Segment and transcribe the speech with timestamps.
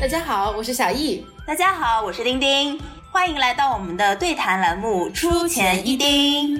[0.00, 1.26] 大家好，我是小易。
[1.44, 2.78] 大家好，我是丁丁。
[3.10, 6.56] 欢迎来到我们的对谈栏目《出钱一丁》。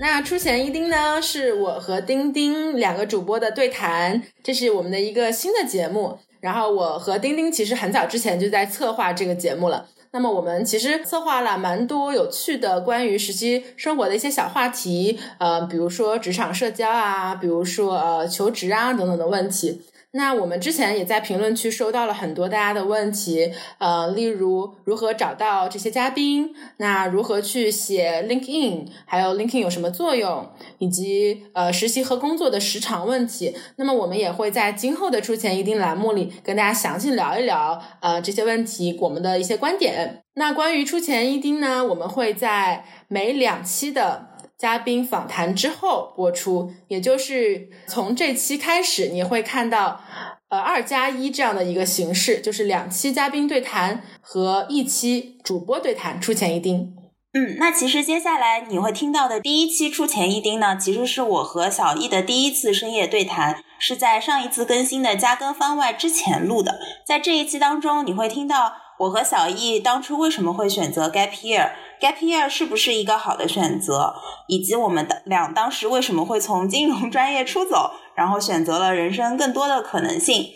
[0.00, 6.18] 那《出钱一丁》呢，是我和丁丁两个主播的对谈，这是我们的一个新的节目。
[6.40, 9.86] 然后我和丁丁其实很早之前就在策划这个节目了。
[10.10, 19.80] 那么我们其实策划了蛮多有趣的关于实习生活的一些小话题，呃，比如说职场社交啊，比如说呃求职啊等等的问题。
[20.12, 33.56] 那我们之前也在评论区收到了很多大家的问题，呃，例如如何找到这些嘉宾，那如何去写 LinkedIn，还有 LinkedIn 有什么作用，以及呃实习和工作的时长问题。
[33.76, 40.24] 那么我们也会在今后的出钱一定栏目里跟大家详细聊一聊呃这些问题，我们的一些观点。
[40.34, 44.29] 那关于出钱一丁呢，我们会在每两期的。
[44.60, 50.02] 嘉宾访谈之后播出，也就是从这期开始，你会看到
[50.50, 56.20] 呃二加一这样的一个形式，就是两期嘉宾对谈和一期主播对谈。
[56.20, 56.94] 出钱一丁，
[57.32, 66.78] 嗯，那其实接下来你会听到的第一期出钱一丁呢，其实是我和小易的第一次深夜对谈，是在上一次更新的加更番外之前录的。
[67.06, 71.70] 在这一期当中，你会听到我和小易当初为什么会选择 gap year。
[72.00, 74.14] Gap year 是不是一个好的选择？
[74.48, 80.46] 以及我们的俩当时为什么会从金融专业出走，然后选择了人生更多的可能性？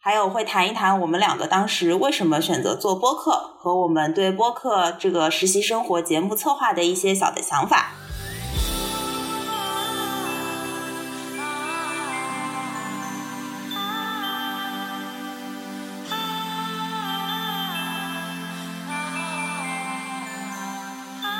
[0.00, 7.92] 还有会谈一谈我们两个当时为什么选择做播客，和我们对播客这个实习生活节目策划的一些小的想法。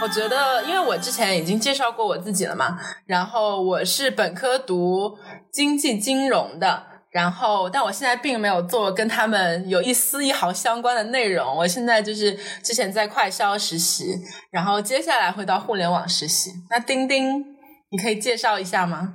[0.06, 5.18] 我觉得，因为我之前已经介绍过我自己了嘛，然后我是本科读
[5.50, 11.56] 经济金融的，然后但我现在并没有做跟他们有一丝一毫相关的内容。
[11.56, 14.14] 我现在就是之前在快销实习，
[14.52, 16.52] 然后接下来会到互联网实习。
[16.70, 17.44] 那钉钉，
[17.90, 19.14] 你可以介绍一下吗？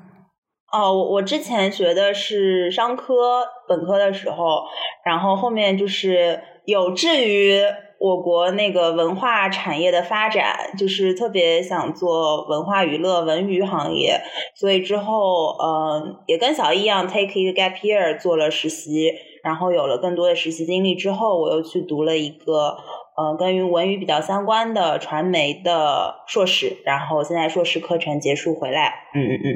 [0.74, 4.64] 哦，我我之前学的是商科，本科的时候，
[5.06, 7.62] 然后后面就是有志于。
[8.02, 14.20] 我国那个文化产业的发展，就是特别想做文化娱乐、文娱行业，
[14.56, 19.12] 所以之后，嗯，也跟小易一样，take 一个 gap year 做了实习，
[19.44, 22.76] 然后有了更多的实习经历之后，我又去读了一个，
[23.16, 29.48] 呃，跟文娱比较相关的传媒的硕士，然后现在硕士课程结束回来，嗯嗯嗯。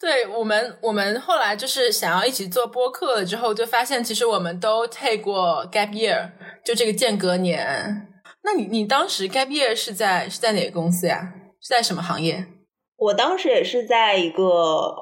[0.00, 6.30] 对我们，我们后来就是想要一起做播客了之后，就发现其实我们都 take 过 gap year，
[6.64, 8.08] 就这个间隔年。
[8.42, 11.34] 那你你当时 gap year 是在是在哪个公司呀？
[11.60, 12.46] 是在什么行业？
[12.96, 14.94] 我当时也是在一个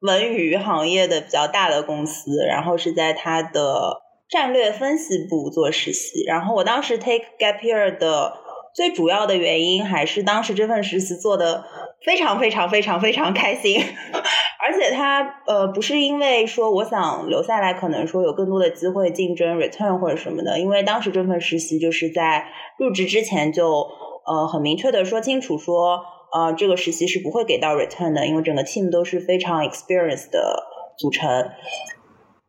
[0.00, 6.24] 文娱行业的比较大的公司，然后是在它的战略分析部做实习。
[6.26, 8.38] 然后我当时 take gap year 的
[8.74, 11.64] 最主要的原因，还是当时这份实习做的。
[12.04, 13.78] 非常非常非常非常开心，
[14.58, 22.46] 而且他呃不是因为说我想留下来，可能说有更多的机会竞争 return 或者什么的，因为当时这份实习就是在
[22.78, 23.86] 入职之前就
[24.26, 26.00] 呃很明确的说清楚说
[26.32, 30.64] 呃这个实习是不会给到 return 的，因为整个 team 都是非常 experienced 的
[30.98, 31.50] 组成，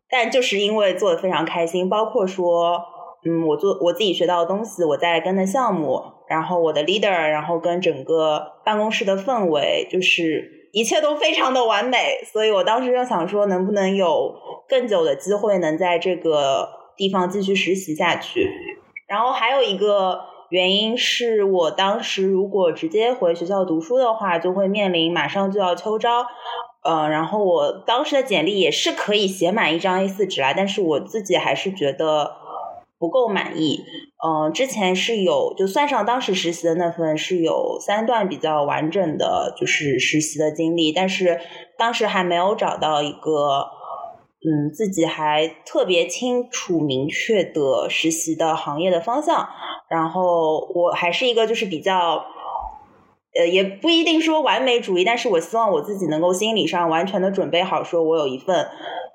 [0.08, 2.80] 但就是因为做的非常开心，包括说
[3.26, 6.00] 嗯我做我自己学到的东西，我在跟的项目。
[6.32, 14.34] 然后我的 leader，然后跟整个办公室的氛围，就是一切都非常的完美，所以我当时就想说，能不能有
[14.66, 18.48] 更久的机会能在这个地方继续实习下去。
[19.06, 26.24] 然后还有一个原因是我当时如果直接回学校读书的话，就会面临马上就要秋招，
[26.82, 32.40] 呃，然后我当时的简历也是可以写满一张 A4 纸来，但是我自己还是觉得。
[33.02, 33.80] 不够满意，
[34.24, 41.40] 嗯，之前是有，就算上当时实习的那份，是有三段比较完整的，就是实习的经历，但是
[41.76, 43.66] 当时还没有找到一个，
[44.46, 49.48] 嗯，自己还特别清楚明确的实习的行业的方向。
[49.90, 52.24] 然后我还是一个就是比较，
[53.36, 58.68] 呃，也不一定说完美主义，但是我希望我自己能够心理上完全的准备好，说我有一份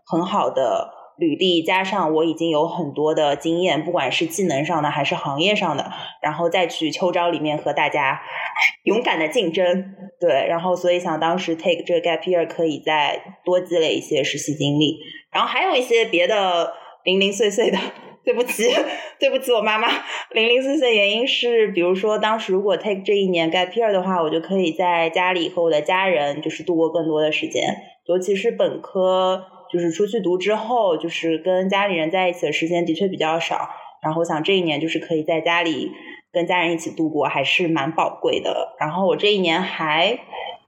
[0.06, 0.97] 很好的。
[1.18, 5.92] 履历加上我已经有很多的经验，不管是技能上的还是行业上的，
[6.22, 8.22] 然后再去秋招里面和大家
[8.86, 14.98] 勇敢的竞争，对，然后所以想当时 take 这个 gap year 可以再多积累一些实习经历，
[15.32, 16.72] 然后还有一些别的
[17.04, 17.78] 零零碎碎的，
[18.24, 18.64] 对不起，
[19.20, 19.88] 对不起我妈妈，
[20.32, 27.64] 零零碎碎原因是，比如说当时如果 take 这一年 gap year 的话，我就可以在家里和我的家人就是度过更多的时间，
[28.06, 29.44] 尤其是本科。
[29.72, 33.70] 就是出去读之后，就是跟家里人在一起的时间的确比较少。
[34.02, 35.92] 然后我想这一年就是可以在家里
[36.32, 38.76] 跟家人一起度过，还是蛮宝贵的。
[38.80, 40.20] 然后我这一年还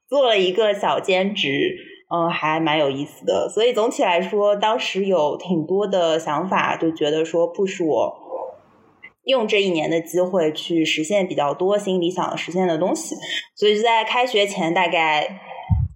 [0.07, 1.75] 做了一个小兼职，
[2.13, 3.47] 嗯，还蛮有意思的。
[3.47, 8.25] 所以总体来说，当时有挺多的想法，就觉得说不是我。
[9.25, 13.15] 用这一年的机会去实现比较多心里想实现的东西，
[13.53, 15.39] 所以就在开学前大概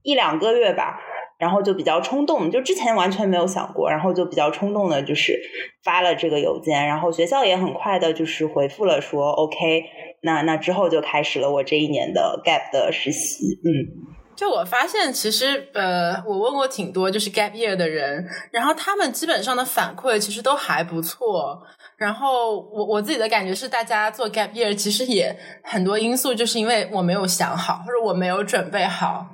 [0.03, 1.00] 一两个月吧，
[1.43, 5.37] 然后就比较冲动，就之前完全没有想过，然后就比较冲动的，就是
[5.83, 9.83] 发了这个邮件，然后学校也很快的就是回复了说 OK，
[10.21, 14.07] 那那之后就开始了我这一年的 gap 的实习，嗯，
[14.37, 21.61] 就我发现其实呃，我问过挺多就是 gap year 的人，然后他们基本上的反馈其实都还不错。
[21.95, 29.25] 然后我我自己的感觉是，大家做 gap year 其实也很多因素，就是因为我没有想好，或者我没有准备好，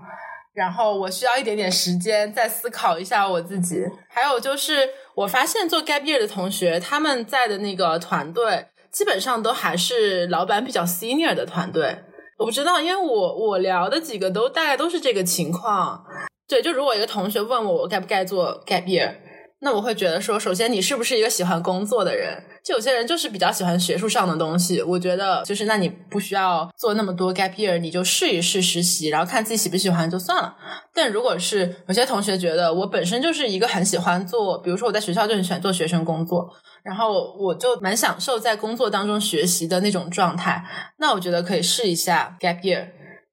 [0.60, 3.82] 然后我需要一点点时间再思考一下我自己。
[4.10, 12.00] 还有就是，我发现做 gap year 的同学，他们在的那个团队，基本上都还是老板比较 senior 的团队。
[12.38, 16.04] 我不知道，因为我我聊的几个都大概都是这个情况。
[16.46, 19.16] 对，就如果一个同学问我，我该不该做 gap year？
[19.62, 22.42] 那我会觉得说，首先你是不是一个喜欢工作的人？
[22.64, 24.82] 就有些人就是比较喜欢学术上的东西。
[24.82, 30.56] 我觉得就是，那你不需要做那么多 gap year，你就试一试实习，然后看自己喜不喜欢就算了。
[30.94, 36.50] 但如果是有些同学觉得我本身就是一个很喜欢做，比如说我在学校就很喜欢做学生工作，
[36.84, 40.64] 然后我就蛮享受在工作当中学习的那种状态，
[41.00, 42.88] 那我觉得可以试一下 gap year。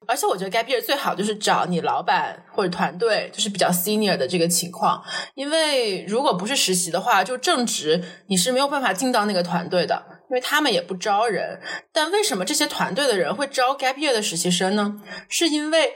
[0.06, 5.03] 而且我觉得 gap year 最好就是找你老板或者团队，就是比较 senior 的这个情况。
[5.35, 11.61] 因为如果不是实习的话，就正职你是没有办法进到那个团队的，因为他们也不招人。
[11.93, 14.94] 但为什么这些团队的人会招 gap year 的实习生呢？
[15.29, 15.94] 是因为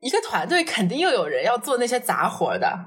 [0.00, 2.78] 一个团队肯定又有人要做那些杂活的，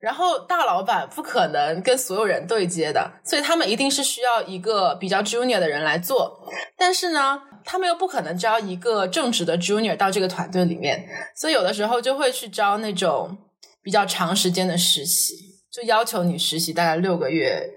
[0.00, 6.48] 然后大老板不可能跟所有人对接的，所以他们一定是需要一个比较 junior 的人来做。
[6.76, 7.40] 但是呢？
[7.66, 11.04] 他们又不可能招一个正直的 junior 到这个团队里面，
[11.34, 13.36] 所以有的时候就会去招那种
[13.82, 15.34] 比较长时间的实习，
[15.70, 17.68] 就要求你实习大概六个月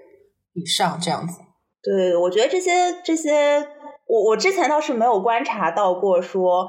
[0.54, 1.40] 以上这样子。
[1.82, 2.72] 对，我觉得这些
[3.04, 3.68] 这些，
[4.06, 6.68] 我我之前倒是没有观察到过，说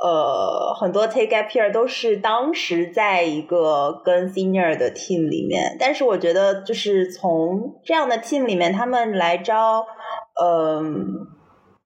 [0.00, 9.84] 呃很多 take gap year 都是当时在一个跟 senior 的 team 里面，但是我觉得就是从这样的 team 里面他们来招，
[10.40, 11.39] 嗯。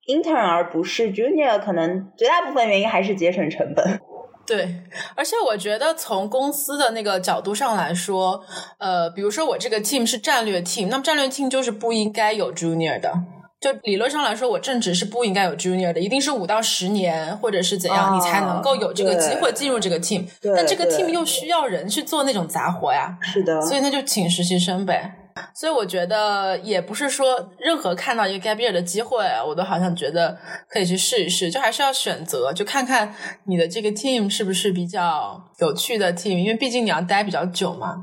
[0.06, 4.00] Intern 而不是 junior，可能绝大部分原因还是节省成本。
[4.46, 4.76] 对，
[5.14, 8.44] 而且我觉得从公司的那个角度上来说，
[8.78, 13.10] 呃，比如说我这个 team 是战略 team，那么战略 team 就是不应该有 junior 的。
[13.58, 20.26] 就理论上来说，我正职是不应该有 junior 的，一定是五到十年或者是怎样，你才能够有这个机会进入这个 team。
[20.54, 25.14] 但这个 team 又需要人去做那种杂活呀，是的，所以那就请实习生呗。
[25.52, 30.36] 所以我觉得也不是说任何看到一个 gap year 的机会，我都好像觉得
[30.68, 33.12] 可以去试一试，就还是要选择，就看看
[33.46, 37.96] 你的这个 team 是不是比较有趣的 team，因为毕竟你要待比较久嘛。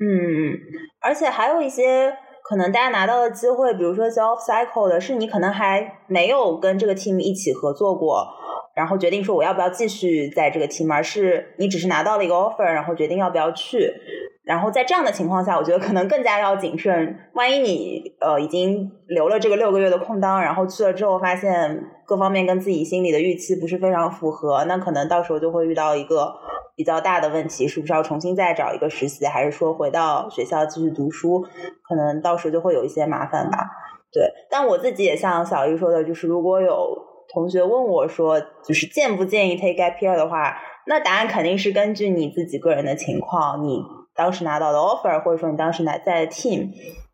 [0.00, 0.54] 嗯，
[1.00, 2.12] 而且还有一些
[2.48, 8.26] 可能大家拿到的机会，比如说 self cycle 的，是你可能还没有跟这个 team 一起合作过，
[8.74, 13.92] 然后决定说我要不要继续在这个 team，而是你只是拿到了一个 offer，然后决定要不要去。
[14.48, 17.18] 然后在这样的情况下，我觉得可能更加要谨慎。
[17.34, 26.32] 万一你呃已经留了这个六个月的空档，然后去了之后发现各方面跟自己心里的预期不是非常符合，那可能到时候就会遇到一个
[26.74, 31.42] 比较大的问题，是不是要重新再找一个实习，还是说回到学校继续读书？
[31.86, 33.66] 可能到时候就会有一些麻烦吧。
[34.10, 36.96] 对，但我自己也像小玉说的，就是如果有
[37.34, 43.97] 同学问我说，就是建不建议 take gap year 的话，那答案肯定是根据你自己个人的情况，你。
[44.18, 46.70] 当时拿到的 offer，或者说你当时拿在 team，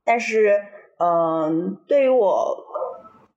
[0.07, 0.59] 但是，
[0.99, 2.57] 嗯，对于我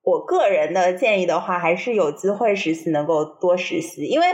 [0.04, 4.28] 我个人的建议的话，还是有机会实习能够多实习，因为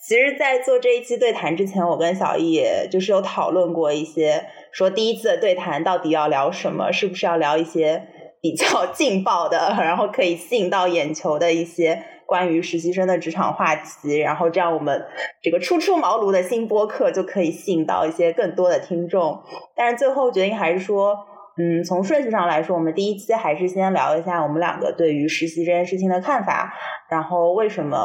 [0.00, 8.08] 其实，在做这一期对谈之前，我跟小易也就是有讨论过一些，说第一次的对谈到底要聊什么，是不是要聊一些
[8.40, 12.02] 比较 劲爆的，然后可以吸引到眼球的一些。
[12.28, 15.02] 关于实习生的职场话题，然后这样我们
[15.40, 19.42] 这个初出茅庐的新播客就可以吸引到一些更多的听众。
[19.74, 21.16] 但是最后决定还是说，
[21.56, 26.74] 嗯，从顺序上来说，我们第一期还是先聊一下我们两个对于实习这件事情的看法，
[27.10, 27.96] 然后为什么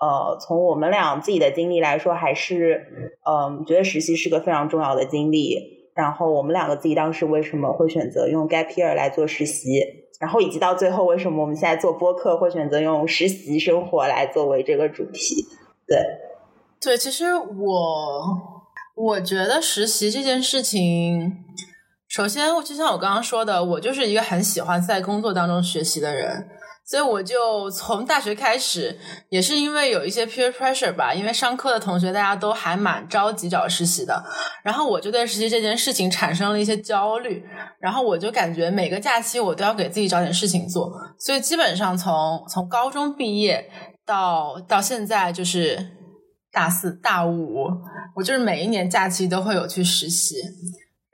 [0.00, 2.84] 呃，从我们俩自己的经历来说，还是
[3.24, 5.80] 嗯，觉得实习是个非常重要的经历。
[5.94, 10.01] 然后我们两个自己当时为什么会选择用 gap year 来做实习？
[10.22, 15.44] 然后以及到最后，为什么我们现在做播客会选择用实习生活来作为这个主题？
[15.84, 15.98] 对，
[16.80, 18.38] 对，其实我
[18.94, 21.44] 我觉得实习这件事情，
[22.06, 26.48] 首先，就像我刚刚说的，我就是一个很喜欢在工作当中学习的人。
[26.84, 28.98] 所以我就从大学开始，
[29.30, 34.22] 也是因为有一些 peer pressure 吧，因为上课的同学大家都还蛮着急找实习的，
[34.64, 37.44] 然后我就对实习这件事情产生了一些焦虑，
[37.80, 43.70] 然后我就感觉每个假期我都要给自己找点事情做，所以基本上从从高中毕业
[44.04, 45.92] 到到现在就是
[46.50, 47.68] 大四大五，
[48.16, 50.34] 我就是每一年假期都会有去实习，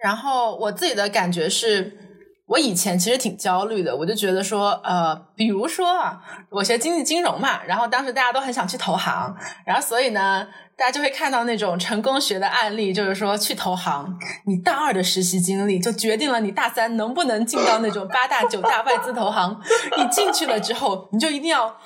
[0.03, 2.08] 然后我自己的感觉是。
[2.49, 9.37] 我以前其实挺焦虑的，我就觉得说，呃，比如说啊，我学经济金融嘛，然后当时大家都很想去投行，
[9.67, 19.61] 然后所以呢，大家就会看到那种成功学的案例，就是说去投行，你大二的实习经历就决定了你大三能不能进到那种八大九大外资投行，
[19.99, 21.77] 你进去了之后，你就一定要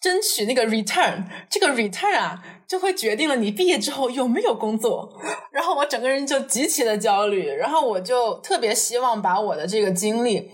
[0.00, 2.42] 争取那个 return，这个 return 啊。
[2.68, 5.08] 就会决定了你毕业之后有没有工作，
[5.50, 10.50] 然后我整个人就极其的焦虑，然后我就特别希望把我的这个经历，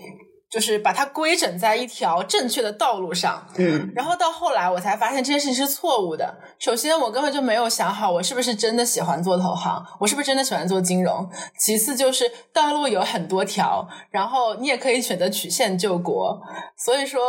[0.49, 3.45] 就是把它规整在一条正确的道路上。
[3.57, 6.37] 嗯，然后到后来我才发现这件事情是错误的。
[6.57, 11.29] 首先，我根本就没有想好我是不是真的喜欢做投行，我是不是真的喜欢做金融。
[11.59, 16.41] 其次就是道路有很多条，然后你也可以选择曲线救国。
[16.77, 17.19] 所以说。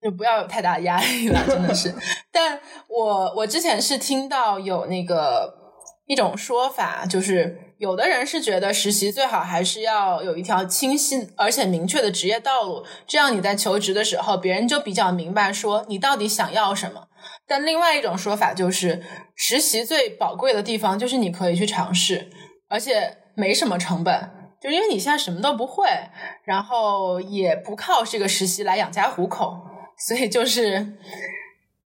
[0.00, 1.94] 就不要有太大压力了，真的是。
[2.32, 5.52] 但我我之前是听到有那个
[6.06, 17.08] 一种说法，就是有的人是觉得实习最好还是要有一条清晰而且明确的职业道路，这样你在求职的时候，别人就比较明白说你到底想要什么。
[17.46, 19.02] 但另外一种说法就是，
[19.34, 22.30] 实习最宝贵的地方就是你可以去尝试，
[22.68, 25.88] 而且没什么成本，就因为你现在什么都不会，
[26.44, 29.56] 然后也不靠这个实习来养家糊口。
[30.06, 30.94] 所以就是，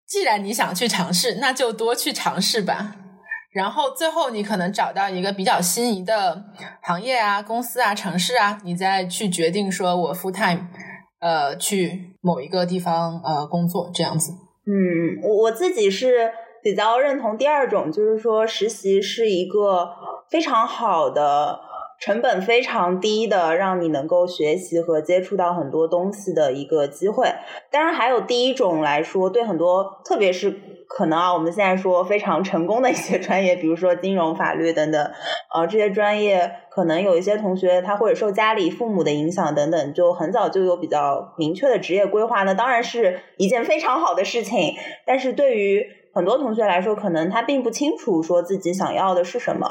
[0.07, 2.97] 既然你想去尝试，那就多去尝试吧。
[3.53, 6.45] 然后最后你可能找到一个比较心仪的
[6.83, 10.69] 行业啊、公司啊、城市啊，你再去决定说我 full time，
[11.21, 14.33] 呃，去某一个地方呃工作这样子。
[14.67, 19.87] 嗯，我我自己是比较认同第二种，就是说实习是一个
[20.31, 21.61] 非常好的。
[22.05, 27.29] 成本非常低的，让你能够学习和接触到很多东西的一个机会。
[27.71, 30.53] 当然，还有第一种来说，对很多，特别是
[30.89, 35.13] 可能啊，我们现在说非常成功的一些专业，比如说金融、法律等等，
[35.55, 44.75] 呃，这些专业可能有一些同学他或者受家里父母的影响等等，就很早就有比较明确的职业规划，那当然是一件非常好的事情。
[45.07, 49.69] 但是对于很多同学来说，可能他并不清楚说自己想要的是什么。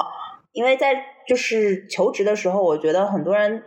[0.52, 0.94] 因为在
[1.26, 3.62] 就是求职的时候，我觉得很多人，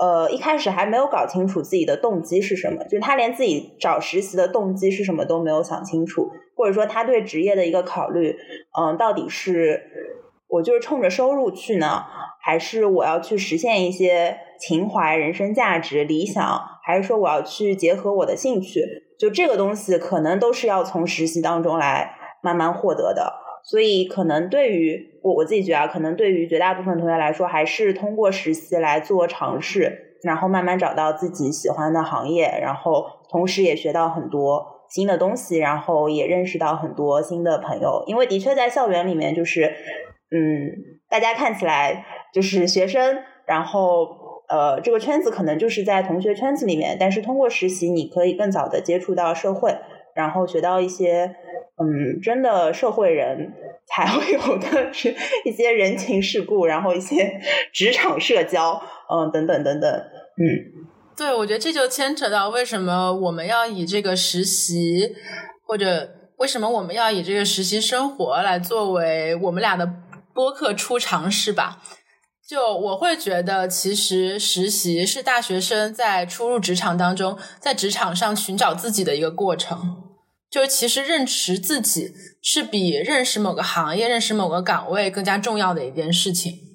[0.00, 8.36] 呃，一开始还没有搞清楚自己的动机是什么，就是他连自己找实习的动机是什么都没有想清楚，或者说他对职业的一个考虑，
[8.78, 9.82] 嗯，到底是
[10.48, 12.04] 我就是冲着收入去呢，
[12.42, 18.84] 还是我要去实现一些情怀、人生价值、理想，还是说我要去结合我的兴趣？
[19.18, 23.39] 就这个东西，可能都是要从实习当中来慢慢获得的。
[23.62, 38.02] 所以，可能对于我我自己觉得，可能对于绝大部分同学来说，还是通过实习来做尝试，然后慢慢找到自己喜欢的行业，然后同时也学到很多新的东西，然后也认识到很多新的朋友。
[38.06, 39.64] 因为的确在校园里面，就是
[40.30, 40.72] 嗯，
[41.08, 44.08] 大家看起来就是学生，然后
[44.48, 49.76] 呃，这个圈子可能就是在同学圈子里面，但是通过实习，你可以更早的接触到社会，
[50.14, 51.36] 然后学到一些。
[51.82, 53.52] 嗯，真的社会人
[53.86, 57.40] 才会有的是一些人情世故，然后一些
[57.72, 60.44] 职场社交，嗯，等等等等，嗯，
[61.16, 65.14] 对，我觉得这就牵扯到为什么我们要以这个实习，
[65.66, 69.90] 或者为什么我们要以这个实习生活来作为我们俩的
[70.34, 71.82] 播客初尝试吧。
[72.46, 80.09] 就我会觉得，其实实习是大学生在初入职场当中，在职场上寻找自己的一个过程。
[80.50, 86.70] 就是其实认识自己是比认识某个行业、认识某个岗位更加重要的一件事情。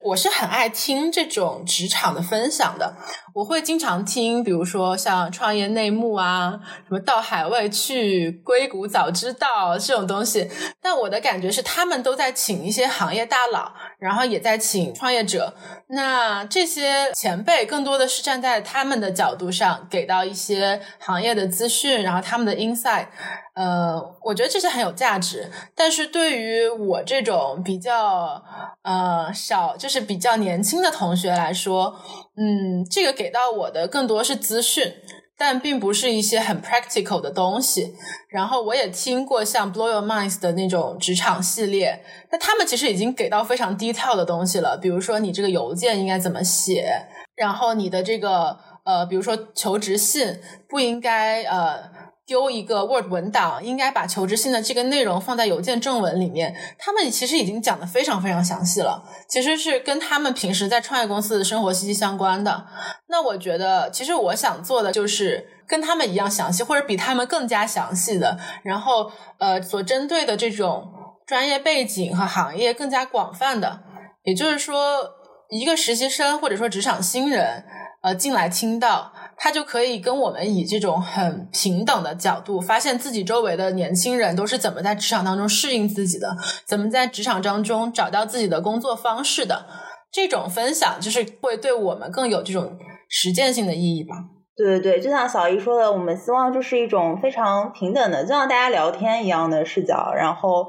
[0.00, 2.96] 我是很爱听这种职场的分享的，
[3.34, 10.50] 我会经常听，比如说像创业内幕啊，什么到海外去、硅谷早知道这种东西。
[10.80, 15.54] 但我的感觉是，他们都在请一些行业大佬，然后也在请创业者。
[15.88, 23.06] 那这些前辈更多的是站在他们的角度上，给到一些行业的资讯，然后他们的 insight。
[23.52, 28.42] 呃，我觉得这是很有价值，但是对于我这种比较
[28.82, 31.94] 呃小，就是比较年轻的同学来说，
[32.36, 34.94] 嗯，这个给到我的更多是资讯，
[35.36, 37.94] 但并不是一些很 practical 的东西。
[38.30, 46.90] 然后我也听过像 Blow Your Minds 的那种职场系列，那他们其实已经给到非常 detail 的东西了，比如说你这个邮件应该怎么写，
[47.36, 51.99] 然后你的这个呃，比如说求职信不应该呃。
[52.30, 56.54] 丢一个 Word 文档，应该把求职信的这个内容放在邮件正文里面。
[56.78, 62.66] 他们其实已经讲的非常非常详细了，其实是跟他们平时在创业公司的生活息息相关的。
[63.08, 68.38] 那我觉得，其实我想做的就是跟他们一样详细，或者比他们更加详细的。
[68.62, 69.10] 然后，
[69.40, 70.88] 呃，所针对的这种
[71.26, 73.80] 专业背景和行业更加广泛的。
[74.22, 75.00] 也就是说，
[75.48, 77.64] 一个实习生或者说职场新人，
[78.04, 79.12] 呃，进来听到。
[79.42, 89.64] 他就可以跟我们以这种很平等的角度，发现自己周围的年轻人都是怎么在职场当中适应自己的，怎么在职场当中找到自己的工作方式的。
[90.12, 92.76] 这种分享就是会对我们更有这种
[93.08, 94.16] 实践性的意义吧。
[94.54, 100.66] 对对对，就像小姨说的，我们希望就是一种非常平等的，就像大家聊天一样的视角，然后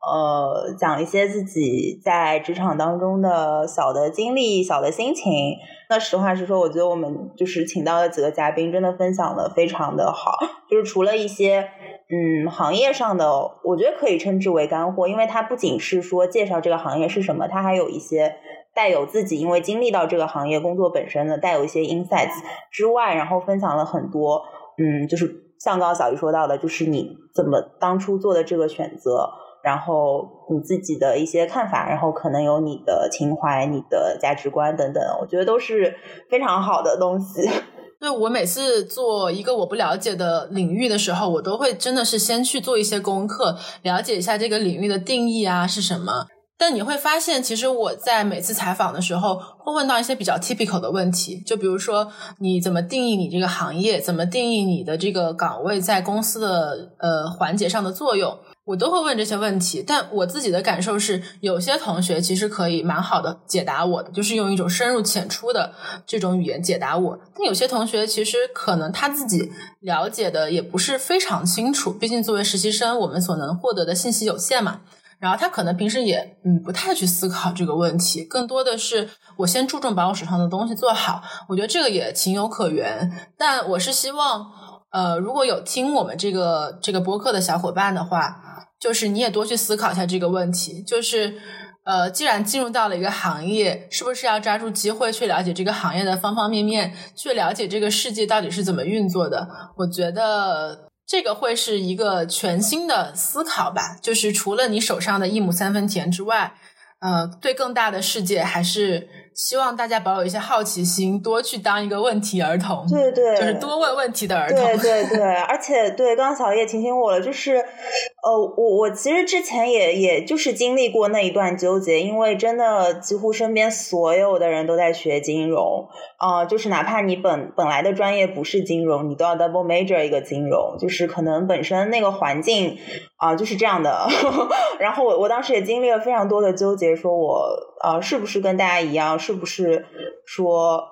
[0.00, 5.56] 呃讲一些自己在职场当中的小的经历、小的心情。
[5.98, 10.32] 实话实说，我觉得我们就是请到的几个嘉宾，真的分享的非常的好。
[10.68, 11.68] 就是除了一些
[12.08, 13.30] 嗯行业上的，
[13.64, 18.36] 我觉得可以称之为干货，因为它不仅是说介绍这个行业是什么，它还有一些
[18.74, 24.42] 带有自己因为经历到这个行业工作本身的带有一些 insights 之外，然后分享了很多
[24.78, 25.26] 嗯，就是
[25.58, 29.28] 像刚刚小鱼说到的，就是你怎么当初做的这个选择。
[29.62, 35.94] 然后你自己的一些看法，然后可能有你的情怀、你的价值观等等，我觉得都是
[36.30, 37.48] 非常好的东西。
[38.00, 46.26] 对我每次做一个我不了解的领域的时候，我都会真的是先去做一些功课，了解一下这个领域的定义啊是什么。
[46.56, 52.06] 但你会发现，其实我在每次采访的时候，会问到一些比较 typical 的问题，就比如说
[52.38, 58.38] 你怎么定义你这个行业，怎么定义你的这个岗位在公司的呃环节上的作用。
[58.64, 65.74] 我都会问这些问题，但我自己的感受是，有些同学其实可以蛮好的解答我的，就是用一种深入浅出的
[66.06, 67.18] 这种语言解答我。
[67.34, 74.80] 但有些同学其实可能他自己了解的也不是非常清楚，毕竟作为实习生，我们所能获得的信息有限嘛。
[75.20, 81.22] 然后他可能平时也嗯不太去思考这个问题，更多的是我先注重把我手上的东西做好。
[81.48, 84.50] 我觉得这个也情有可原，但我是希望，
[84.94, 88.40] 呃，如果有听我们这个这个播客的小伙伴的话。
[88.80, 91.40] 就是你也多去思考一下这个问题，就是
[91.84, 99.48] 呃，既然进入到了一个行业，是不是要抓住机会去了解这个行业的方方面面，去了解这个世界到底是怎么运作的？
[99.78, 103.96] 我觉得这个会是一个全新的思考吧。
[104.02, 106.52] 就是除了你手上的一亩三分田之外，
[107.00, 109.08] 呃，对更大的世界还是。
[109.34, 112.86] 希望大家保有一些好奇心，多去当一个问题儿童。
[112.88, 114.58] 对对，就是多问问题的儿童。
[114.58, 132.78] 对对对， 而且对，刚刚小叶提醒我了，就是呃，我我其实之前也也就是经历过那一段纠结，因为真的几乎身边所有的人都在学金融啊，就是哪怕你本本来的专业不是金融，你都要 double major 一个金融，就是可能本身那个环境
[133.24, 134.06] 啊就是这样的。
[134.78, 137.48] 然后我我当时也经历了非常多的纠结，说我
[137.80, 139.18] 啊是不是跟大家一样。
[139.18, 139.86] 是不是
[140.26, 140.82] 说，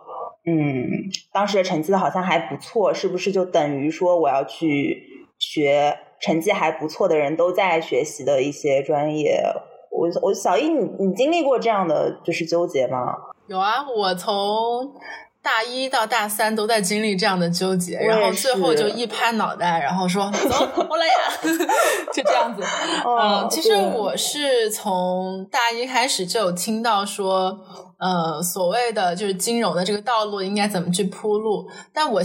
[0.46, 0.88] 嗯，
[1.32, 9.42] 当时的成绩好像还不错，是不是就等于说我要去学成绩还不错的人都在学习的一些专业？
[9.90, 13.14] 我我小易，你你经历过这样的就是纠结吗？
[13.46, 14.94] 有啊，我从。
[15.42, 21.12] 大一到大三都在经历这样的纠结，然后最后就一拍脑袋，然后说 走，我来呀，
[22.14, 22.62] 就这样子。
[23.04, 27.58] 嗯，其实我是从大一开始就有听到说，
[27.98, 32.22] 呃，所谓的就是金融的这个道路应该怎么去铺路，但我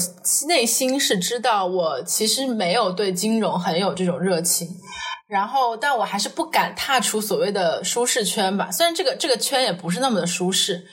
[0.48, 4.68] 内心是知道，我其实没有对金融很有这种热情，
[5.28, 10.86] 然后但我还是不敢踏出所谓的舒适圈吧，虽然这个这个圈也不是那么的舒适。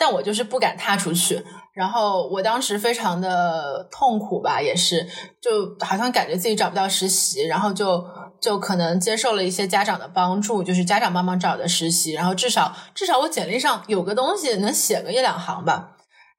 [0.00, 1.44] 但我就是不敢踏出去，
[1.78, 5.06] 然后我当时非常的痛苦吧，也是，
[5.40, 8.04] 就好像感觉自己找不到实习，然后就
[8.42, 15.90] 就可能接受了一些家长的帮助，就是家长帮忙找的实习，然后至少至少我简历上有个东西能写个一两行吧。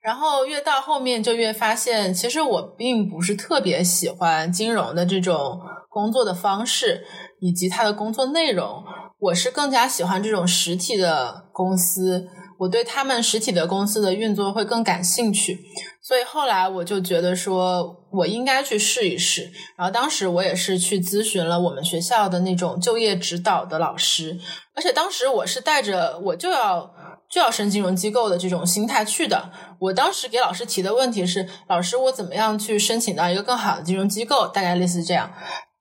[0.02, 7.06] 然后越到后面就越发现，其实我并不是特别喜欢金融的这种工作的方式
[7.40, 8.84] 以及它的工作内容，
[9.20, 12.28] 我是更加喜欢这种实体的公司。
[12.60, 15.62] 我对他们实体的公司的运作会更感兴趣，
[16.02, 19.50] 所以后来我就觉得说我应该去试一试。
[19.78, 24.38] 然后当时我也是去咨询了我们学校的那种就业指导的老师，
[24.76, 26.94] 而且当时我是带着我就要
[27.32, 29.52] 就要升金融机构的这种心态去的。
[29.80, 34.50] 我当时给老师提的问题是：老师，我怎么样去申请到一个更好的金融机构？
[34.50, 35.32] 大概类似这样。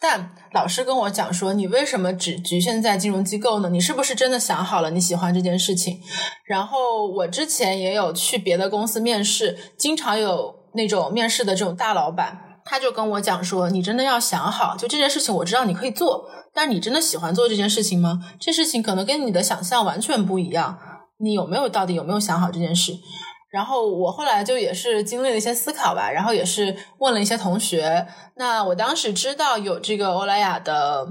[0.01, 3.69] 但老师跟我讲说：“你为什么只局限在金融机构呢？
[3.69, 6.01] 你是不是真的想好了你喜欢这件事情？”
[6.47, 18.21] 然后我之前也有去别的公司面试，经常有那种面试的这种大老板，他就跟我讲说：“你真的要想好，就这件事情我知道你可以做，但你真的喜欢做这件事情吗？
[18.39, 20.79] 这事情可能跟你的想象完全不一样。”
[21.21, 22.93] 你有没有到底有没有想好这件事？
[23.51, 28.07] 然后我后来就也是经历了一些思考吧，然后也是问了一些同学。
[28.37, 31.07] 那我当时知道有这个欧莱雅的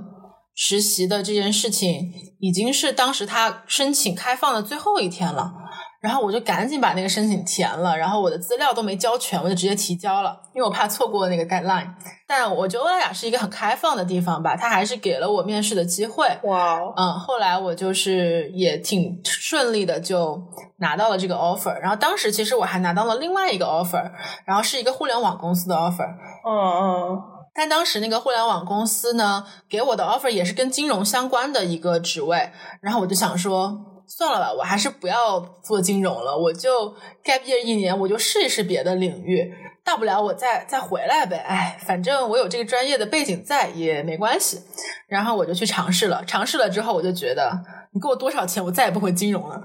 [0.53, 5.51] 实习的这件事情，已经是当时他申请开放的最后一天了。
[5.99, 11.87] 然后我就赶紧把那个申请填了，然后我的资料都没交全，我就直接提交了，因为我怕错过那个 deadline。
[12.27, 16.27] 但我觉得欧莱雅是一个很开放的地方吧，他还是给了我面试的机会。
[16.43, 20.39] 哇，嗯，后来我就是也挺顺利的就
[20.77, 21.73] 拿到了这个 offer。
[21.79, 24.11] 然后当时其实我还拿到了另外一个 offer，
[24.45, 26.07] 然后是一个互联网公司的 offer。
[26.45, 27.21] 嗯嗯。
[27.55, 33.96] 但当时那个互联网公司呢，给我的 offer 也是跟金融相关的一个职位，然后我就想说。
[34.07, 36.89] 算了吧，我还是不要做金融了，我就
[37.23, 41.35] gap year 一年，我就试一试别的领域，大不了我再再回来呗。
[41.37, 44.61] 哎，反正我有这个专业的背景在也没关系。
[45.09, 47.51] 然后我就去尝试了，尝试了之后，我就觉得
[47.91, 49.61] 你给我多少钱，我再也不回金融了。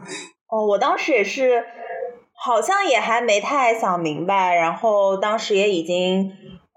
[0.49, 1.65] 哦，我当时也是，
[2.35, 6.33] 好像也还没太想明白，然后当时也已经，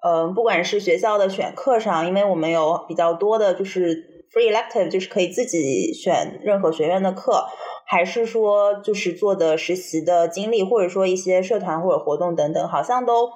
[0.07, 4.14] 嗯，不管是学校的选课上，因为我们有比较多的，就是。
[4.35, 7.45] Free elective 就是可以自己选任何学院的课，
[7.85, 13.29] 还是说就是做的实习的经历，或者说一些社团或者活动等等，好像都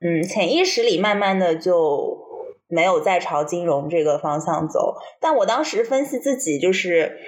[0.00, 2.16] 嗯潜意识里慢慢的就
[2.66, 4.94] 没有再朝金融这个方向走。
[5.20, 7.18] 但我当时分析自己，就是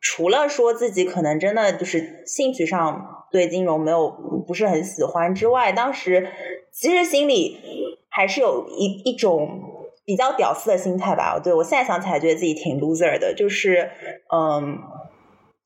[0.00, 4.12] 除了说自己可能真的就是兴趣上对金融没有
[4.44, 6.26] 不是很喜欢之外，当时
[6.72, 7.60] 其实心里
[8.08, 9.76] 还是有一一种。
[10.10, 13.88] 比较屌丝的心态吧，对我现在想起来觉得自己挺 loser 的，就是
[14.34, 14.76] 嗯，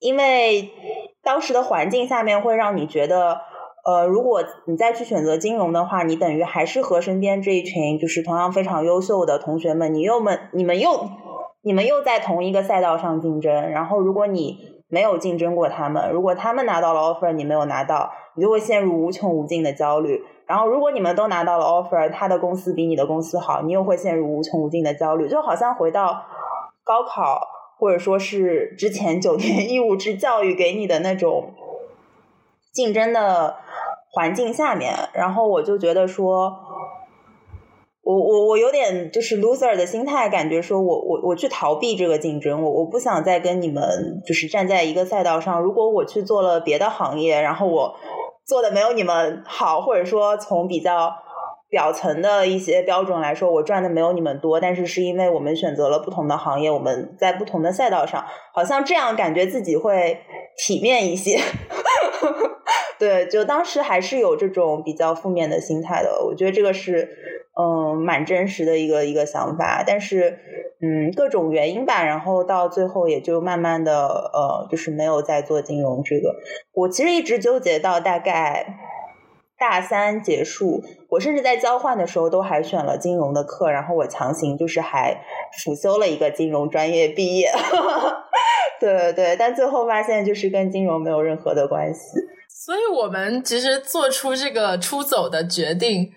[0.00, 0.70] 因为
[1.22, 3.40] 当时的环境下面会让你觉得，
[3.86, 11.08] 呃，如果你再去选择金融的话，你等于还是和身边这一群就是同样非常优秀的同学们，你又们你们又
[11.62, 20.22] 你们又在同一个赛道上竞争，然后如果你没有竞争过他们，如果他们拿到了 offer，你没有拿到，你就会陷入无穷无尽的焦虑。
[20.46, 26.22] 然后，如果你们都拿到了 offer，他的公司比你的公司好，你又会陷入无穷无尽的焦虑，就好像回到
[26.84, 27.40] 高考，
[27.78, 31.54] 或者说是之前九年义务制教育给你的那种
[32.74, 33.56] 竞争的
[34.12, 34.92] 环境下面。
[35.14, 36.52] 然后我就觉得说，
[38.02, 45.62] 我我我有点就是 loser 的心态，感觉说我我我去逃避这个竞争，我我不想再跟你们就是站在一个赛道上。
[45.62, 47.96] 如果我去做了别的行业，然后我。
[48.46, 51.12] 做的没有你们好，或者说从比较
[51.70, 60.20] 表层的一些标准来说，我赚的没有你们多，但是是因为我们选择了不同的行业，我们在不同的赛道上，好像这样感觉自己会
[60.56, 61.40] 体面一些。
[62.96, 67.08] 对，就当时还是有这种比较负面的心态的，我觉得这个是
[67.56, 70.38] 嗯蛮真实的一个一个想法，但是。
[70.86, 76.34] 嗯，各种原因吧，然后到最后也就慢慢的，呃，就是没有再做金融这个。
[76.74, 78.66] 我其实一直纠结到大概
[79.58, 85.22] 大三结束，我甚至在交换的时候都还选了金融的课，然后我强行就是还
[85.64, 87.50] 辅修了一个金融专业毕业。
[88.78, 92.00] 对对对，但最后发现就是跟金融没有任何的关系。
[92.50, 96.10] 所以我们其实做出这个出走的决定。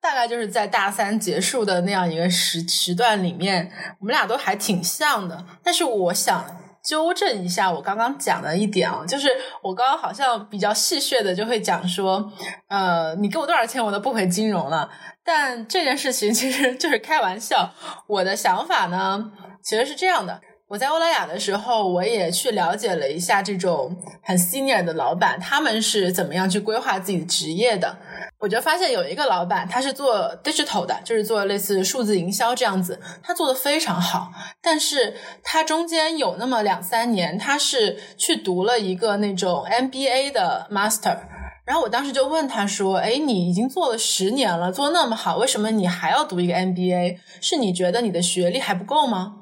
[0.00, 5.44] 大概就是在大三结束的那样一个时时段里面，我们俩都还挺像的。
[5.62, 6.44] 但是我想
[6.84, 9.28] 纠正一下我刚刚讲的一点啊，就是
[9.62, 12.32] 我刚刚好像比较戏谑的就会讲说，
[12.68, 14.88] 呃，你给我多少钱我都不回金融了。
[15.24, 17.74] 但这件事情其实 就是开玩笑。
[18.06, 19.32] 我的想法呢，
[19.62, 20.40] 其实是这样的。
[20.68, 27.98] 我在欧莱雅的时候，我也去了解了一下这种很 senior 的老板，他们是怎么样去规划自己的职业的。
[28.40, 34.30] 我就发现有一个老板，他是做 digital 的，就是做类似数字营销这样子，他做的非常好。
[34.62, 41.18] 但是他中间有那么两三年，他是去读了一个那种 MBA 的 master。
[41.66, 47.16] 然后我当时就问他说：“哎，你已经做了十年了，做那么好，为什么你还要读一个 MBA？
[47.42, 49.34] 是你觉得你的学历还不够吗？”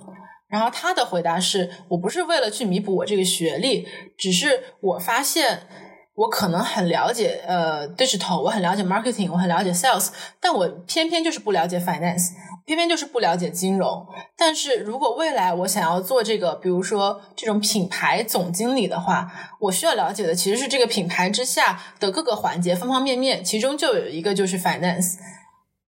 [0.49, 5.69] 然后他的回答是：“我不是为了去弥补我这个学历，只是我发现
[6.17, 10.09] 我可能很了解呃 digital，我很了解 marketing，我很了解 sales，
[10.41, 12.31] 但我偏偏就是不了解 finance，
[12.65, 14.07] 偏偏就是不了解金融。
[14.35, 25.17] 但是如果未来我想要做这个，比如说这种品牌总经理的话，我需要了解的其实是这个品牌之下的各个环节方方面面，其中就有一个就是 finance。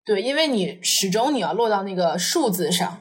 [0.06, 2.98] 对，因为你始终你要落到那个数字上，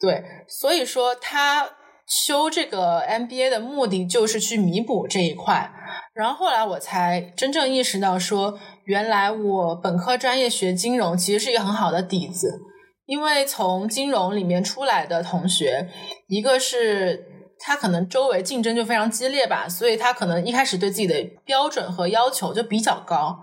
[0.00, 1.68] 对，所以说他
[2.06, 5.70] 修这个 MBA 的目的就是去弥补这一块。
[6.14, 12.60] 然后后来我才真正意识到，说原来我本科专业学金融其实是一个很好的底子，
[13.06, 15.88] 因为从金融里面出来的同学，
[16.28, 17.26] 一个是
[17.58, 23.38] 他可能周围竞争就非常激烈吧，所以他可能一开始对自己的标准和要求就比较高，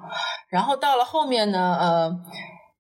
[0.50, 2.16] 然后到了后面呢，呃。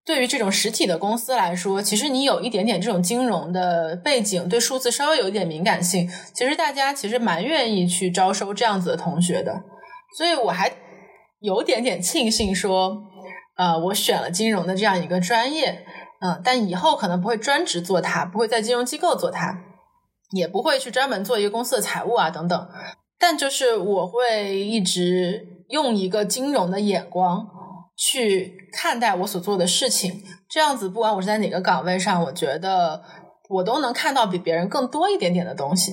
[0.05, 9.61] 对于这种实体的公司来说，其实你有一点点这种金融的背景，对数字稍微有一点敏感性，其实大家其实蛮愿意去招收这样子的同学的。
[10.17, 10.71] 所以我还
[11.39, 13.03] 有点点庆幸说，
[13.57, 15.85] 呃，我选了金融的这样一个专业，
[16.21, 19.61] 嗯，但以后可能不会专职做它，不会在金融机构做它，
[20.31, 22.69] 也不会去专门做一个公司的财务啊等等。
[23.17, 27.47] 但就是我会一直用一个金融的眼光。
[28.01, 33.03] 去看待我所做的事情，这样子，不管我是在哪个岗位上，我觉得
[33.49, 35.91] 我都能看到比别人更多一点点的东西。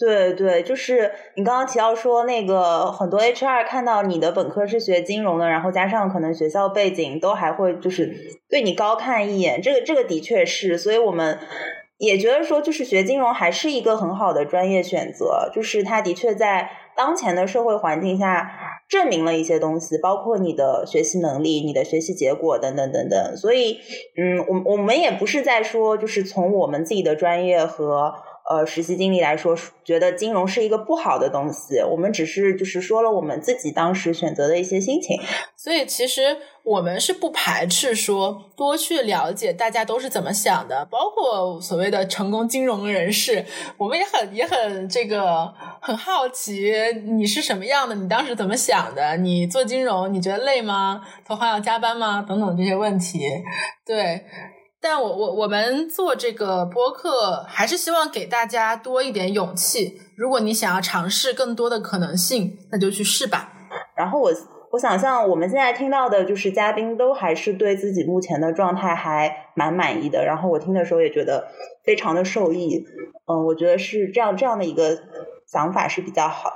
[0.00, 8.16] 对对，就是你刚刚提到说，那个很多 HR 看到你的本科是学金融的，然后加上可能学校背景，都还会就是
[8.48, 9.60] 对你高看一眼。
[9.60, 11.38] 这个这个的确是，所以我们
[11.98, 18.50] 也觉得说，就是学金融还是一个很好的专业选择，就是它的确在当前的社会环境下。
[18.88, 23.36] 证明了一些东西，包括你的学习能力、你的学习结果等等等等。
[23.36, 23.78] 所以，
[24.16, 28.14] 嗯，我我们也不是在说，就是从我们自己的专业和。
[28.48, 31.80] 呃，实习经历来说，觉得金融是一个不好的东西。
[31.88, 35.20] 我们只是就是说了我们自己当时选择的一些心情。
[35.56, 43.44] 所以其实我们是不排斥说多去了解大家都是怎么想的，包括所谓的成功金融人士，
[43.76, 46.72] 我们也很也很这个很好奇
[47.04, 49.16] 你是什么样的，你当时怎么想的？
[49.18, 51.02] 你做金融你觉得累吗？
[51.24, 52.24] 投行要加班吗？
[52.28, 53.20] 等等这些问题，
[53.86, 54.24] 对。
[54.82, 60.00] 但我我我们做这个播客，还是希望给大家多一点勇气。
[60.16, 63.52] 如果你想要尝试更多的可能性，那就去试吧。
[63.94, 64.32] 然后我
[64.72, 70.24] 我想象我们现在听到的就是嘉宾都还是对自己目前的状态还蛮满意的。
[70.24, 71.48] 然后我听的时候也觉得
[71.84, 72.86] 非常的受益。
[73.26, 74.98] 嗯，我觉得是这样这样的一个
[75.46, 76.52] 想法是比较好。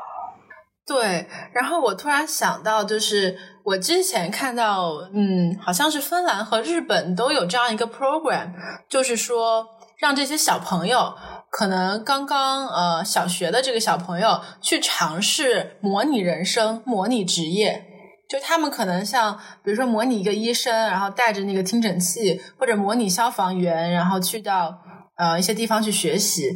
[0.87, 8.53] 对，然后我突然想到，就是我之前看到，嗯，好像是芬兰和日本都有这样一个 program，
[8.91, 11.15] 就是说让这些小朋友，
[11.51, 17.87] 可能刚刚呃小学的这个小朋友去尝试模拟人生、模拟职业，
[18.29, 24.79] 就他们可能像比如说模拟一个医生，然后带着那个听诊器，或者模拟消防员，然后去到
[25.17, 26.51] 呃一些地方去学习，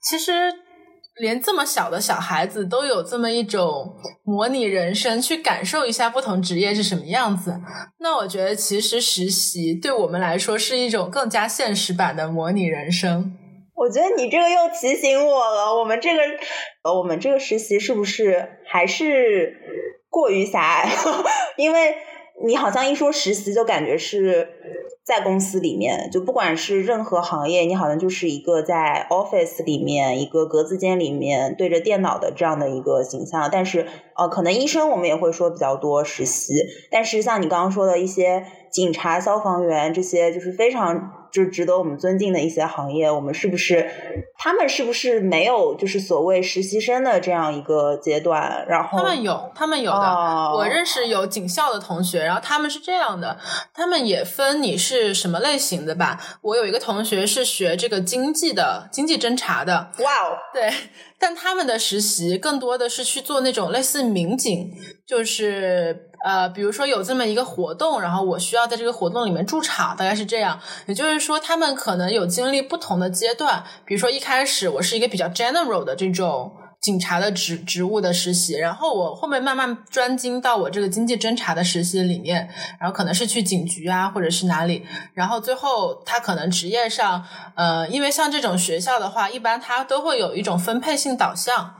[0.00, 0.61] 其实。
[1.22, 7.60] 连这么小的小孩子都有这么一种模拟人生，去感受一下不同职业是什么样子。
[8.00, 13.38] 那我觉得，其实实习对我们来说是一种更加现实版的模拟人生。
[13.76, 16.20] 我觉得你这个又提醒我了，我们这个
[16.82, 19.54] 呃，我们这个实习是不是还是
[20.10, 20.90] 过于狭隘？
[21.56, 21.94] 因为
[22.44, 24.48] 你好像一说实习，就感觉是。
[25.04, 33.48] 在公司里面，就不管是任何行业，你好像就是一个在 office 里面一个格子间里面对着电脑的这样的一个形象。
[33.50, 33.86] 但是，
[34.16, 36.54] 呃，可能医生我们也会说比较多实习，
[36.90, 41.18] 但是像你刚刚说的一些警察、消防员这些，就是非常。
[41.32, 43.90] 就值得我们尊敬的一些行业，我们是不是
[44.36, 48.66] 他们是不是没有就是所谓实习生的这样一个阶段？
[48.68, 49.98] 然后他们有，他们有的。
[50.54, 53.38] 我认识有警校的同学，然后他们是这样的，
[53.72, 56.18] 他们也分你是什么类型的吧。
[56.42, 59.90] 我有一个同学是学这个经济的，经济侦查的。
[59.98, 60.72] 哇哦，对。
[61.18, 64.72] 但他们的实习更多的是去做那种类似民警，
[65.06, 70.60] 就是呃，比如说有这么一个活动，然后我需要在这个活动里面驻场，大概是这样。
[70.86, 76.56] 也就是说，他们可能有经历不同的阶段，比如说一开始我是一个比较 general 的这种。
[76.82, 82.48] 警察的职职务的实习，然后我后面慢慢专精到我这个经济侦查的实习里面，
[82.80, 91.72] 然后可能是去警局啊，或者是哪里，然后最后他可能职业上，呃，因为像这种学校的话，一般他都会有一种分配性导向，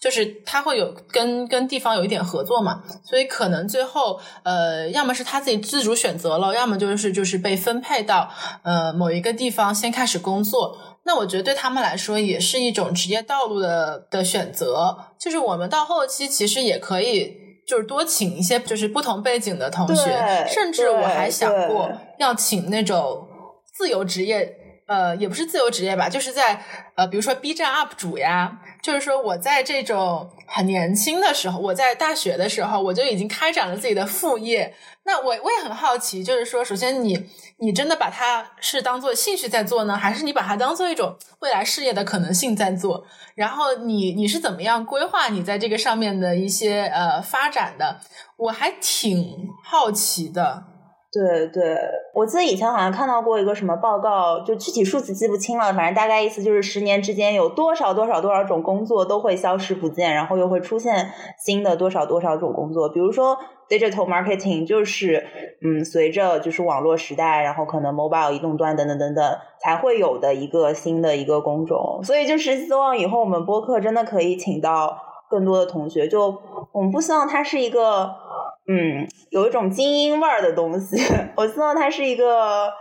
[0.00, 8.30] 就是他会有跟跟地方有一点合作嘛，所以可能最后呃，要么是他自己自主选择了，要么就是就是被分配到
[8.62, 10.95] 呃某一个地方先开始工作。
[11.06, 17.32] 那我觉得对他们来说也是一种职业道路的的选择，就是我们到后期其实也可以
[17.66, 23.26] 就是多请一些就是不同背景的同学，甚至我还想过要请那种
[23.72, 24.65] 自由职业。
[24.86, 26.62] 呃，也不是自由职业吧，就是在
[26.94, 34.74] 呃，比如说 B 站 UP 主呀，就是说我在这种很年轻的时候，我在大学的时候，我就已经开展了自己的副业。
[35.04, 43.04] 那我我也很好奇，就是说，首先你你真的把它是当做兴趣在做呢，还是你把它当做一种未来事业的可能性在做？
[43.34, 48.00] 然后你你是怎么样规划你在这个上面的一些呃发展的？
[48.36, 50.64] 我还挺好奇的。
[51.16, 51.78] 对对，
[52.12, 65.26] 我记得以前好像看到过一个什么报告，就具体数字记不清了，反正大概意思就是十年之间有多少多少多少种工作都会消失不见，然后又会出现新的多少多少种工作，比如说 digital marketing 就是
[65.62, 74.98] 嗯，随着就是网络时代，然后可能 mobile 移动端等等等等才会有的一个新的一个工种，所以就是希望以后我们播客真的可以请到
[75.30, 76.36] 更多的同学，就
[76.72, 78.25] 我们不希望它是一个。
[78.68, 80.96] 嗯，有一种精英味儿的东西，
[81.36, 82.72] 我希望它是一个，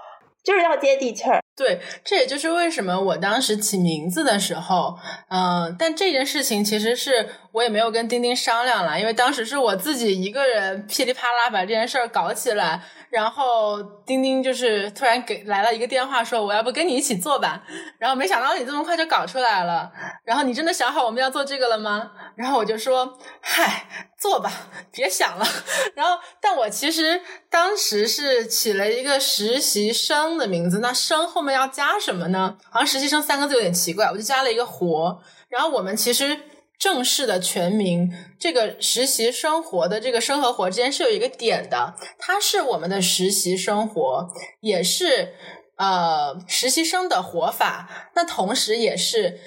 [0.44, 1.45] 就是要接地气儿。
[1.58, 4.98] 对，这也就是为什么我当时起名字的时候，
[5.30, 17.64] 嗯、但这件事情其实是我也没有跟丁丁商量了，因为当时是我自己一个人噼里啪啦把这件事儿搞起来，然后丁丁就是突然给来了一个电话说我要不跟你一起做吧，
[18.00, 19.90] 然后没想到你这么快就搞出来了，
[20.26, 22.12] 然后你真的想好我们要做这个了吗？
[22.36, 23.88] 然后我就说嗨，
[24.20, 24.52] 做吧，
[24.92, 25.46] 别想了。
[25.96, 32.58] 然后，但我其实当时是起了一个实习生的名字，那生后面要加什么呢？
[32.70, 35.22] 好像实习生三个字有点奇怪，我就加了一个活。
[35.48, 36.38] 然后我们其实
[36.78, 44.28] 正式的全名，这个实习生活的这个生和活之间是有一个点的，它是我们的实习生活，
[44.60, 45.34] 也是
[45.78, 49.40] 呃实习生的活法，那同时也是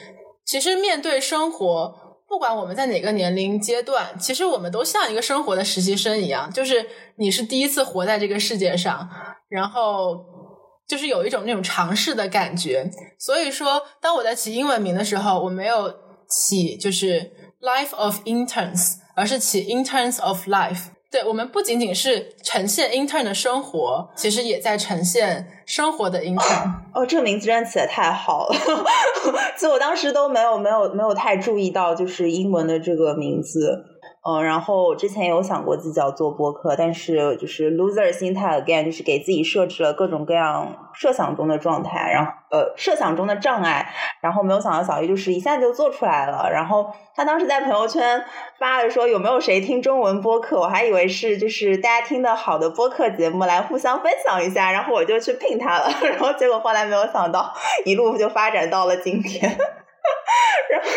[0.46, 2.06] 其实面对生活。
[2.28, 9.08] 不管我们在哪个年龄阶段，其实我们都像一个生活的实习生一样，就是你是第一次活在这个世界上，
[9.48, 10.26] 然后
[10.88, 12.90] 就是有一种那种尝试的感觉。
[13.18, 15.94] 所以说，当我在起英文名的时候，我没有
[16.29, 20.87] 起就是 Life of Interns，而是起 Interns of Life。
[21.11, 26.70] 对我们不仅仅是呈现 intern 的生活，其实也在呈现生活的 intern。
[26.92, 28.55] 哦，这个名字真的起的太好了，
[29.57, 33.83] 其实我当时都没有没有没有太注意到，就是英文的这个名字。
[34.29, 46.51] 嗯，然后之前有想过自己要做播客，但是就是 loser 心态 again，就是给自己设置了各种各样设想中的状态，然后呃设想中的障碍，然后没有想到小易就是一下就做出来了。
[46.53, 48.23] 然后他当时在朋友圈
[48.59, 57.55] 发了说有没有谁听中文播客，我还以为是就是大家听的好的播客节目来互相分享一下，然后我就去聘他了， 然后结果后来没有想到
[57.87, 59.57] 一路就发展到了今天。
[60.70, 60.88] 然后，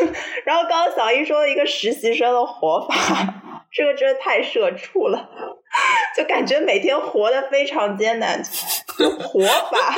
[0.45, 2.93] 然后刚刚小易说了一个实习生的活法，
[3.71, 5.29] 这个真的太社畜了，
[6.15, 8.43] 就感觉每天活得非常艰难。
[9.19, 9.95] 活法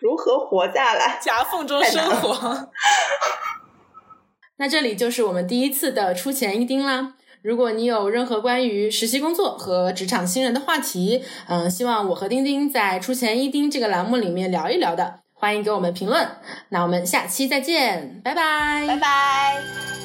[0.00, 1.18] 如何活下来？
[1.22, 2.68] 夹缝中生活。
[4.58, 7.14] 那这里就是我们第一次的出钱一丁啦。
[7.42, 15.21] 如果你有任何关于实习工作和职场新人的话题，嗯，希望我和丁丁在出钱一丁这个栏目里面聊一聊的。
[15.42, 16.24] 欢迎给我们评论，
[16.68, 20.01] 那我们下期再见，拜拜，拜拜。